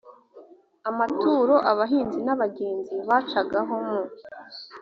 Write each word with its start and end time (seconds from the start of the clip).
amaturo 0.89 1.55
abahinzi 1.71 2.19
n 2.23 2.29
abagenzi 2.35 2.95
bacaga 3.09 3.57
aho 3.63 3.75
mu 3.87 4.01